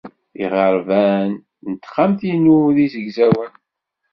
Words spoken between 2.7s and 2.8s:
d